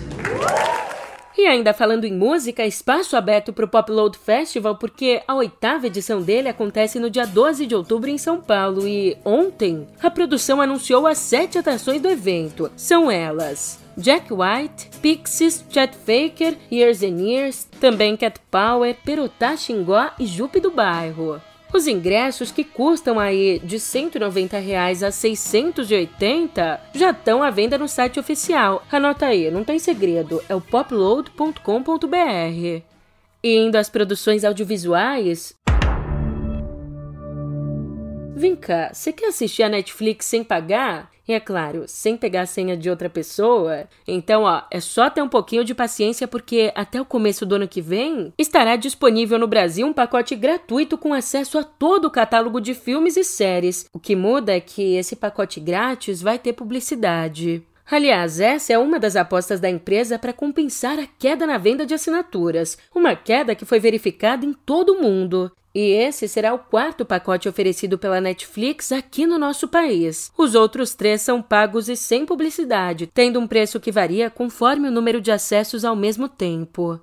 E 1.36 1.46
ainda 1.46 1.74
falando 1.74 2.05
em 2.05 2.13
música, 2.13 2.65
espaço 2.65 3.17
aberto 3.17 3.51
para 3.51 3.65
o 3.65 3.67
Pop 3.67 3.91
Load 3.91 4.17
Festival, 4.17 4.77
porque 4.77 5.22
a 5.27 5.36
oitava 5.36 5.88
edição 5.88 6.22
dele 6.22 6.48
acontece 6.48 7.00
no 7.00 7.10
dia 7.10 7.25
12 7.25 7.65
de 7.65 7.75
outubro 7.75 8.10
em 8.10 8.17
São 8.17 8.39
Paulo. 8.39 8.88
E 8.88 9.17
ontem, 9.25 9.88
a 10.01 10.10
produção 10.10 10.62
anunciou 10.62 11.05
as 11.05 11.17
sete 11.17 11.58
atrações 11.58 12.01
do 12.01 12.10
evento. 12.10 12.72
São 12.77 13.12
elas: 13.12 13.79
Jack 13.98 14.32
White, 14.32 14.89
Pixies, 15.01 15.65
Chet 15.70 15.96
Faker, 15.98 16.55
Years 16.72 17.03
and 17.03 17.20
Years, 17.20 17.67
também 17.79 18.15
Cat 18.15 18.39
Power, 18.50 18.96
Perotá 19.03 19.58
Xingó 19.58 20.12
e 20.17 20.25
Jupe 20.25 20.60
do 20.60 20.72
Bairro. 20.72 21.41
Os 21.74 21.88
ingressos 21.88 22.51
que 22.51 22.63
custam 22.63 23.20
aí 23.20 23.60
de 23.63 23.80
190 23.80 24.60
reais 24.60 25.01
a 25.01 25.10
680 25.10 26.80
já 26.94 27.10
estão 27.10 27.42
à 27.42 27.50
venda 27.50 27.80
no 27.80 27.88
site 27.88 28.20
oficial. 28.20 28.86
Anota 28.92 29.25
aí, 29.25 29.50
não 29.50 29.63
tem 29.63 29.80
segredo, 29.80 30.39
é 30.48 30.53
o 30.53 30.62
popload.com.br. 30.62 32.84
E 33.44 33.58
indo 33.58 33.75
às 33.75 33.89
produções 33.89 34.44
audiovisuais, 34.44 35.56
Vem 38.36 38.56
cá, 38.56 38.92
você 38.92 39.13
quer 39.13 39.27
assistir 39.27 39.63
a 39.63 39.70
Netflix 39.70 40.25
sem 40.25 40.44
pagar? 40.44 41.12
E 41.27 41.32
é 41.32 41.39
claro, 41.39 41.86
sem 41.88 42.18
pegar 42.18 42.42
a 42.42 42.46
senha 42.46 42.75
de 42.75 42.89
outra 42.89 43.10
pessoa? 43.10 43.88
Então, 44.06 44.44
ó, 44.44 44.63
é 44.70 44.82
só 44.82 45.10
ter 45.10 45.22
um 45.22 45.30
pouquinho 45.30 45.63
de 45.63 45.74
paciência 45.74 46.27
porque 46.27 46.72
até 46.75 47.00
o 47.00 47.06
começo 47.06 47.46
do 47.46 47.56
ano 47.56 47.68
que 47.68 47.82
vem 47.82 48.34
estará 48.38 48.75
disponível 48.75 49.39
no 49.39 49.48
Brasil 49.48 49.88
um 49.88 49.94
pacote 49.94 50.36
gratuito 50.36 50.98
com 50.98 51.13
acesso 51.13 51.58
a 51.58 51.63
todo 51.63 52.06
o 52.06 52.12
catálogo 52.12 52.60
de 52.60 52.74
filmes 52.74 53.15
e 53.15 53.24
séries. 53.24 53.86
O 53.94 54.00
que 54.00 54.18
muda 54.18 54.53
é 54.53 54.60
que 54.60 54.96
esse 54.96 55.15
pacote 55.15 55.62
grátis 55.62 56.22
vai 56.22 56.38
ter 56.38 56.51
publicidade. 56.51 57.63
Aliás, 57.90 58.40
essa 58.40 58.74
é 58.74 58.78
uma 58.78 59.00
das 59.00 59.16
apostas 59.16 59.60
da 59.60 59.70
empresa 59.70 60.18
para 60.18 60.34
compensar 60.34 60.98
a 61.00 61.08
queda 61.08 61.46
na 61.46 61.58
venda 61.58 61.86
de 61.86 61.94
assinaturas, 61.94 62.78
uma 62.94 63.16
queda 63.16 63.56
que 63.56 63.66
foi 63.66 63.80
verificada 63.80 64.46
em 64.46 64.54
todo 64.54 64.94
o 64.94 65.02
mundo. 65.02 65.52
E 65.75 65.92
esse 65.92 66.28
será 66.28 66.54
o 66.54 66.60
quarto 66.60 67.04
pacote 67.04 67.50
oferecido 67.50 67.98
pela 67.98 68.22
Netflix 68.22 68.92
aqui 68.92 69.25
no 69.25 69.40
nosso 69.40 69.68
país. 69.68 70.32
Os 70.38 70.54
outros 70.54 70.94
três 70.94 71.22
são 71.22 71.42
pagos 71.42 71.90
e 71.90 71.96
sem 71.96 72.25
publicidade, 72.25 73.08
tendo 73.08 73.40
um 73.40 73.48
preço 73.48 73.80
que 73.80 73.92
varia 73.92 74.30
conforme 74.30 74.88
o 74.88 74.92
número 74.92 75.20
de 75.20 75.32
acessos 75.32 75.84
ao 75.84 75.96
mesmo 75.96 76.30
tempo. 76.30 77.00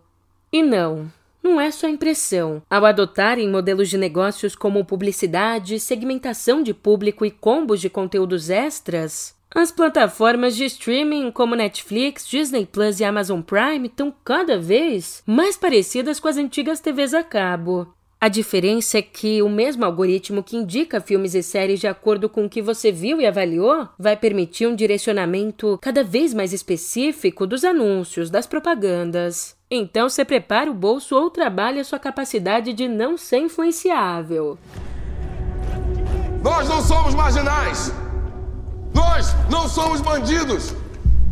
E 0.52 0.62
não, 0.62 1.10
não 1.42 1.60
é 1.60 1.70
só 1.70 1.88
impressão. 1.88 2.62
Ao 2.68 2.84
adotarem 2.84 3.48
modelos 3.48 3.88
de 3.88 3.98
negócios 3.98 4.54
como 4.54 4.84
publicidade, 4.84 5.80
segmentação 5.80 6.62
de 6.62 6.74
público 6.74 7.24
e 7.24 7.30
combos 7.30 7.80
de 7.80 7.90
conteúdos 7.90 8.50
extras, 8.50 9.34
as 9.52 9.72
plataformas 9.72 10.54
de 10.54 10.64
streaming 10.64 11.32
como 11.32 11.56
Netflix, 11.56 12.26
Disney 12.28 12.64
Plus 12.64 13.00
e 13.00 13.04
Amazon 13.04 13.40
Prime 13.40 13.88
estão 13.88 14.14
cada 14.24 14.56
vez 14.58 15.24
mais 15.26 15.56
parecidas 15.56 16.20
com 16.20 16.28
as 16.28 16.36
antigas 16.36 16.78
TVs 16.78 17.14
a 17.14 17.24
cabo. 17.24 17.92
A 18.20 18.28
diferença 18.28 18.98
é 18.98 19.02
que 19.02 19.42
o 19.42 19.48
mesmo 19.48 19.84
algoritmo 19.84 20.42
que 20.42 20.56
indica 20.56 21.00
filmes 21.00 21.34
e 21.34 21.42
séries 21.42 21.80
de 21.80 21.88
acordo 21.88 22.28
com 22.28 22.44
o 22.44 22.50
que 22.50 22.60
você 22.60 22.92
viu 22.92 23.20
e 23.20 23.26
avaliou 23.26 23.88
vai 23.98 24.14
permitir 24.14 24.66
um 24.66 24.74
direcionamento 24.74 25.78
cada 25.80 26.04
vez 26.04 26.34
mais 26.34 26.52
específico 26.52 27.46
dos 27.46 27.64
anúncios, 27.64 28.30
das 28.30 28.46
propagandas. 28.46 29.56
Então, 29.72 30.08
você 30.08 30.24
prepara 30.24 30.68
o 30.68 30.74
bolso 30.74 31.14
ou 31.14 31.30
trabalha 31.30 31.84
sua 31.84 32.00
capacidade 32.00 32.72
de 32.72 32.88
não 32.88 33.16
ser 33.16 33.38
influenciável. 33.38 34.58
Nós 36.42 36.68
não 36.68 36.82
somos 36.82 37.14
marginais. 37.14 37.92
Nós 38.92 39.32
não 39.48 39.68
somos 39.68 40.00
bandidos. 40.00 40.74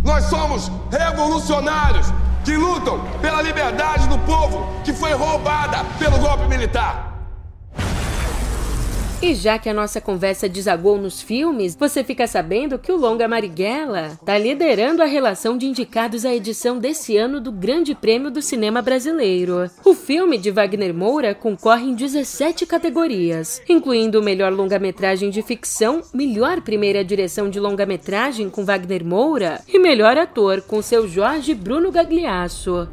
Nós 0.05 0.23
somos 0.27 0.71
revolucionários 0.89 2.07
que 2.45 2.57
lutam 2.57 3.01
pela 3.21 3.43
liberdade 3.43 4.09
do 4.09 4.19
povo 4.21 4.69
que 4.85 4.93
foi 4.93 5.13
roubada 5.15 5.85
pelo 5.99 6.19
golpe 6.19 6.47
militar. 6.47 7.08
E 9.21 9.35
já 9.35 9.59
que 9.59 9.69
a 9.69 9.75
nossa 9.75 10.01
conversa 10.01 10.49
desagou 10.49 10.97
nos 10.97 11.21
filmes, 11.21 11.75
você 11.75 12.05
fica 12.05 12.25
sabendo 12.29 12.79
que 12.79 12.93
o 12.93 12.97
Longa 12.97 13.27
Marighella 13.27 14.13
está 14.13 14.39
liderando 14.39 15.03
a 15.03 15.07
relação 15.07 15.59
de 15.59 15.67
indicados 15.67 16.25
à 16.25 16.33
edição 16.33 16.79
desse 16.79 17.17
ano 17.17 17.41
do 17.41 17.51
Grande 17.51 17.97
Prêmio 17.97 18.31
do 18.31 18.41
Cinema 18.41 18.81
Brasileiro. 18.81 19.69
O 19.85 19.93
filme 19.93 20.39
de 20.39 20.53
Wagner 20.53 20.95
Moura 20.95 21.35
concorre 21.35 21.87
em 21.87 21.97
17 21.97 22.65
categorias, 22.65 23.61
incluindo 23.69 24.23
melhor 24.23 24.53
longa-metragem 24.53 25.31
de 25.31 25.43
ficção, 25.43 26.01
melhor 26.15 26.61
primeira 26.61 27.05
direção 27.05 27.51
de 27.51 27.59
longa-metragem 27.59 28.49
com 28.49 28.65
Wagner 28.65 29.05
Moura 29.05 29.61
e 29.67 29.81
melhor 29.81 30.17
ator 30.17 30.63
com 30.63 30.81
seu 30.81 31.09
Jorge 31.09 31.55
Bruno 31.55 31.91
Gagliasso. 31.91 32.89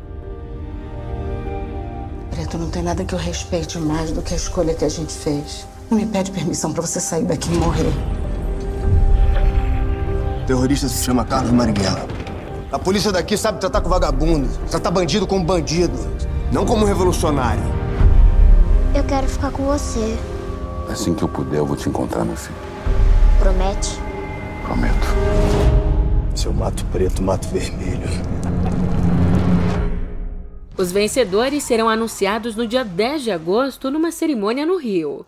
Preto, 2.32 2.58
não 2.58 2.72
tem 2.72 2.82
nada 2.82 3.06
que 3.06 3.14
eu 3.14 3.20
respeite 3.20 3.78
mais 3.78 4.12
do 4.12 4.24
que 4.24 4.34
a 4.34 4.38
escolha 4.38 4.74
que 4.74 4.84
a 4.84 4.90
gente 4.90 5.14
fez. 5.14 5.68
Não 5.90 5.98
me 5.98 6.06
pede 6.06 6.32
permissão 6.32 6.74
para 6.74 6.82
você 6.82 7.00
sair 7.00 7.24
daqui 7.24 7.54
e 7.54 7.58
morrer. 7.58 7.92
O 10.42 10.46
terrorista 10.46 10.88
se 10.88 11.04
chama 11.04 11.24
Carlos 11.24 11.52
Marighella. 11.52 12.08
A 12.72 12.80
polícia 12.80 13.12
daqui 13.12 13.38
sabe 13.38 13.60
tratar 13.60 13.82
com 13.82 13.90
vagabundo, 13.90 14.50
tratar 14.70 14.92
bandido 14.92 15.26
como 15.28 15.46
bandido, 15.46 15.98
não 16.52 16.66
como 16.66 16.86
revolucionário. 16.86 17.64
Eu 18.96 19.04
quero 19.04 19.28
ficar 19.28 19.52
com 19.52 19.64
você. 19.64 20.18
Assim 20.90 21.14
que 21.14 21.24
eu 21.24 21.28
puder, 21.28 21.60
eu 21.60 21.66
vou 21.66 21.76
te 21.76 21.88
encontrar, 21.88 22.26
meu 22.26 22.36
filho. 22.36 22.58
Promete? 23.40 24.00
Prometo. 24.66 25.08
Seu 26.36 26.54
mato 26.54 26.84
preto, 26.86 27.22
mato 27.22 27.48
vermelho. 27.48 28.10
Os 30.78 30.92
vencedores 30.92 31.64
serão 31.64 31.88
anunciados 31.88 32.56
no 32.56 32.68
dia 32.68 32.84
10 32.84 33.24
de 33.24 33.32
agosto 33.32 33.90
numa 33.90 34.12
cerimônia 34.12 34.66
no 34.66 34.78
Rio. 34.78 35.26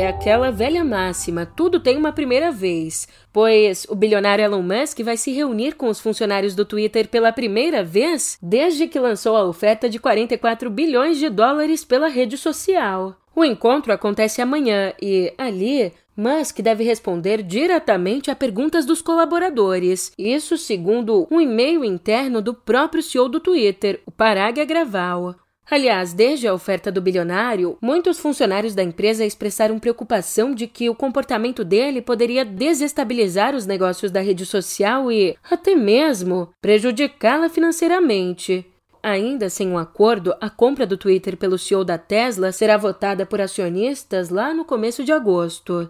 É 0.00 0.08
aquela 0.08 0.50
velha 0.50 0.82
máxima: 0.82 1.44
tudo 1.44 1.78
tem 1.78 1.98
uma 1.98 2.10
primeira 2.10 2.50
vez. 2.50 3.06
Pois 3.30 3.86
o 3.86 3.94
bilionário 3.94 4.42
Elon 4.42 4.62
Musk 4.62 5.00
vai 5.00 5.18
se 5.18 5.30
reunir 5.30 5.74
com 5.74 5.90
os 5.90 6.00
funcionários 6.00 6.54
do 6.54 6.64
Twitter 6.64 7.06
pela 7.06 7.30
primeira 7.30 7.84
vez 7.84 8.38
desde 8.40 8.88
que 8.88 8.98
lançou 8.98 9.36
a 9.36 9.44
oferta 9.44 9.90
de 9.90 9.98
44 9.98 10.70
bilhões 10.70 11.18
de 11.18 11.28
dólares 11.28 11.84
pela 11.84 12.08
rede 12.08 12.38
social. 12.38 13.14
O 13.36 13.44
encontro 13.44 13.92
acontece 13.92 14.40
amanhã 14.40 14.94
e, 15.02 15.34
ali, 15.36 15.92
Musk 16.16 16.60
deve 16.60 16.82
responder 16.82 17.42
diretamente 17.42 18.30
a 18.30 18.34
perguntas 18.34 18.86
dos 18.86 19.02
colaboradores. 19.02 20.14
Isso 20.16 20.56
segundo 20.56 21.28
um 21.30 21.38
e-mail 21.42 21.84
interno 21.84 22.40
do 22.40 22.54
próprio 22.54 23.02
CEO 23.02 23.28
do 23.28 23.38
Twitter, 23.38 24.00
o 24.06 24.10
Parag 24.10 24.58
Agrawal. 24.62 25.34
Aliás, 25.70 26.12
desde 26.12 26.48
a 26.48 26.52
oferta 26.52 26.90
do 26.90 27.00
bilionário, 27.00 27.78
muitos 27.80 28.18
funcionários 28.18 28.74
da 28.74 28.82
empresa 28.82 29.24
expressaram 29.24 29.78
preocupação 29.78 30.52
de 30.52 30.66
que 30.66 30.90
o 30.90 30.94
comportamento 30.96 31.64
dele 31.64 32.02
poderia 32.02 32.44
desestabilizar 32.44 33.54
os 33.54 33.66
negócios 33.66 34.10
da 34.10 34.20
rede 34.20 34.44
social 34.44 35.12
e, 35.12 35.36
até 35.48 35.76
mesmo, 35.76 36.48
prejudicá-la 36.60 37.48
financeiramente. 37.48 38.66
Ainda 39.00 39.48
sem 39.48 39.68
um 39.68 39.78
acordo, 39.78 40.34
a 40.40 40.50
compra 40.50 40.84
do 40.84 40.96
Twitter 40.96 41.36
pelo 41.36 41.56
CEO 41.56 41.84
da 41.84 41.96
Tesla 41.96 42.50
será 42.50 42.76
votada 42.76 43.24
por 43.24 43.40
acionistas 43.40 44.28
lá 44.28 44.52
no 44.52 44.64
começo 44.64 45.04
de 45.04 45.12
agosto. 45.12 45.88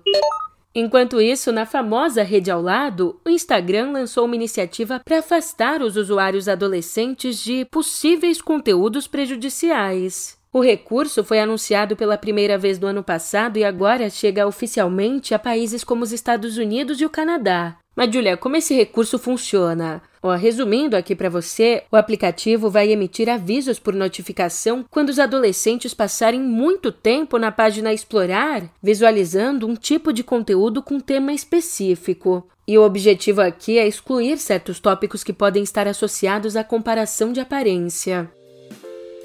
Enquanto 0.81 1.21
isso, 1.21 1.53
na 1.53 1.67
famosa 1.67 2.23
rede 2.23 2.51
ao 2.51 2.63
lado, 2.63 3.21
o 3.23 3.29
Instagram 3.29 3.93
lançou 3.93 4.25
uma 4.25 4.35
iniciativa 4.35 4.99
para 5.05 5.19
afastar 5.19 5.83
os 5.83 5.95
usuários 5.95 6.49
adolescentes 6.49 7.37
de 7.37 7.67
possíveis 7.67 8.41
conteúdos 8.41 9.07
prejudiciais. 9.07 10.40
O 10.53 10.61
recurso 10.61 11.23
foi 11.23 11.39
anunciado 11.39 11.95
pela 11.95 12.19
primeira 12.19 12.59
vez 12.59 12.79
no 12.79 12.89
ano 12.89 13.05
passado 13.05 13.57
e 13.57 13.65
agora 13.65 14.11
chega 14.11 14.49
oficialmente 14.49 15.33
a 15.33 15.39
países 15.39 15.85
como 15.85 16.03
os 16.03 16.11
Estados 16.11 16.57
Unidos 16.59 17.01
e 17.01 17.05
o 17.05 17.11
Canadá. 17.11 17.77
Mas, 17.95 18.13
Julia, 18.13 18.37
como 18.37 18.57
esse 18.57 18.75
recurso 18.75 19.17
funciona? 19.17 20.03
Ó, 20.21 20.35
resumindo 20.35 20.97
aqui 20.97 21.15
para 21.15 21.31
você, 21.31 21.85
o 21.91 21.97
aplicativo 21.97 22.69
vai 22.69 22.91
emitir 22.91 23.29
avisos 23.29 23.79
por 23.79 23.95
notificação 23.95 24.85
quando 24.91 25.11
os 25.11 25.21
adolescentes 25.21 25.95
passarem 25.95 26.41
muito 26.41 26.91
tempo 26.91 27.39
na 27.39 27.53
página 27.53 27.93
Explorar, 27.93 28.65
visualizando 28.83 29.69
um 29.69 29.77
tipo 29.77 30.13
de 30.13 30.25
conteúdo 30.25 30.83
com 30.83 30.99
tema 30.99 31.33
específico. 31.33 32.47
E 32.67 32.77
o 32.77 32.83
objetivo 32.83 33.41
aqui 33.41 33.79
é 33.79 33.87
excluir 33.87 34.39
certos 34.39 34.81
tópicos 34.81 35.23
que 35.23 35.33
podem 35.33 35.63
estar 35.63 35.87
associados 35.87 36.57
à 36.57 36.65
comparação 36.65 37.33
de 37.33 37.41
aparência. 37.41 38.31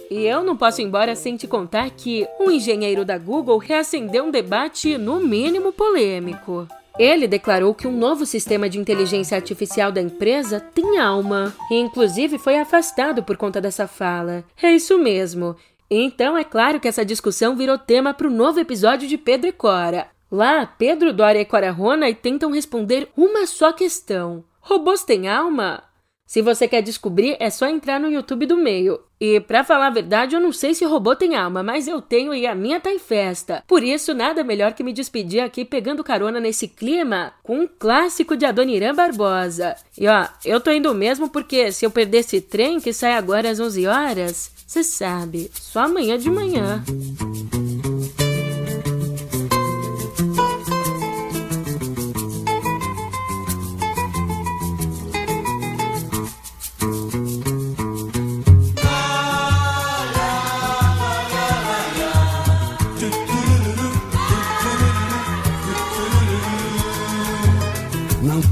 E 0.09 0.25
eu 0.25 0.43
não 0.43 0.55
posso 0.55 0.81
ir 0.81 0.85
embora 0.85 1.15
sem 1.15 1.35
te 1.35 1.47
contar 1.47 1.89
que 1.89 2.27
um 2.39 2.51
engenheiro 2.51 3.03
da 3.03 3.17
Google 3.17 3.57
reacendeu 3.57 4.25
um 4.25 4.31
debate, 4.31 4.97
no 4.97 5.19
mínimo, 5.19 5.71
polêmico. 5.71 6.67
Ele 6.97 7.27
declarou 7.27 7.74
que 7.74 7.88
um 7.88 7.97
novo 7.97 8.25
sistema 8.25 8.69
de 8.69 8.79
inteligência 8.79 9.35
artificial 9.35 9.91
da 9.91 10.01
empresa 10.01 10.59
tem 10.59 10.97
alma 10.97 11.53
e, 11.69 11.75
inclusive, 11.75 12.38
foi 12.38 12.57
afastado 12.57 13.21
por 13.21 13.35
conta 13.35 13.59
dessa 13.59 13.88
fala. 13.88 14.45
É 14.62 14.71
isso 14.71 14.97
mesmo. 14.97 15.55
Então, 15.89 16.38
é 16.38 16.43
claro 16.43 16.79
que 16.79 16.88
essa 16.88 17.03
discussão 17.03 17.55
virou 17.55 17.77
tema 17.77 18.13
para 18.13 18.27
o 18.27 18.31
novo 18.31 18.59
episódio 18.59 19.07
de 19.07 19.18
Pedro 19.18 19.48
e 19.48 19.51
Cora. 19.51 20.07
Lá, 20.31 20.65
Pedro, 20.65 21.13
Dória 21.13 21.39
e 21.39 21.46
Cora 21.46 21.72
Rona 21.72 22.11
tentam 22.13 22.51
responder 22.51 23.09
uma 23.15 23.46
só 23.46 23.74
questão: 23.74 24.44
robôs 24.61 25.03
têm 25.03 25.27
alma? 25.27 25.83
Se 26.25 26.42
você 26.42 26.68
quer 26.68 26.81
descobrir, 26.81 27.38
é 27.40 27.50
só 27.50 27.68
entrar 27.68 28.00
no 28.00 28.11
YouTube 28.11 28.46
do 28.46 28.57
meio. 28.57 29.00
E 29.22 29.40
para 29.40 29.64
falar 29.64 29.88
a 29.88 29.92
verdade, 29.92 30.35
eu 30.35 30.42
não 30.42 30.51
sei 30.51 30.74
se 30.74 30.83
o 30.83 30.90
robô 30.90 31.16
tem 31.16 31.35
alma, 31.35 31.61
mas 31.61 31.88
eu 31.88 32.01
tenho 32.01 32.33
e 32.33 32.48
a 32.48 32.55
minha 32.55 32.79
tá 32.79 32.92
em 32.92 33.00
festa. 33.00 33.64
Por 33.68 33.83
isso, 33.83 34.14
nada 34.14 34.44
melhor 34.44 34.74
que 34.74 34.83
me 34.83 34.92
despedir 34.92 35.40
aqui 35.40 35.64
pegando 35.64 36.03
carona 36.03 36.40
nesse 36.40 36.68
clima 36.68 37.33
com 37.44 37.59
um 37.59 37.68
clássico 37.68 38.35
de 38.35 38.46
Adoniran 38.46 38.96
Barbosa. 38.96 39.75
E 39.98 40.07
ó, 40.07 40.27
eu 40.44 40.59
tô 40.59 40.72
indo 40.72 40.94
mesmo 40.96 41.29
porque 41.29 41.72
se 41.72 41.85
eu 41.85 41.92
perder 41.92 42.20
esse 42.20 42.42
trem 42.42 42.79
que 42.79 42.92
sai 42.92 43.14
agora 43.14 43.50
às 43.50 43.59
11 43.59 43.88
horas, 43.88 44.51
você 44.66 44.83
sabe, 44.83 45.50
só 45.53 45.81
amanhã 45.81 46.18
de 46.18 46.29
manhã. 46.29 46.83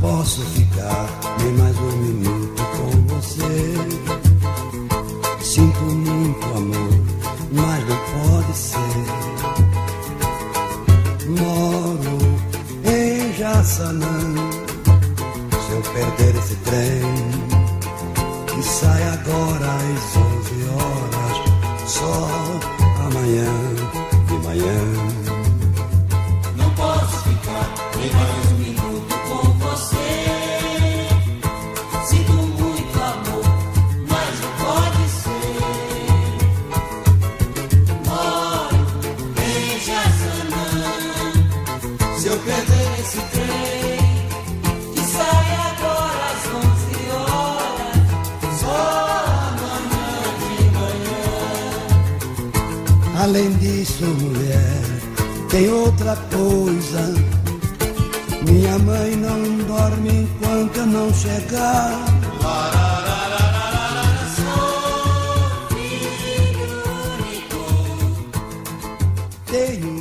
Posso 0.04 0.42
ficar 0.42 0.73
coisa. 56.16 57.14
Minha 58.48 58.78
mãe 58.80 59.16
não 59.16 59.58
dorme 59.66 60.10
enquanto 60.10 60.78
eu 60.78 60.86
não 60.86 61.14
chegar. 61.14 62.06
Sou 64.36 65.68
filho. 65.70 66.84
Tenho 69.46 69.93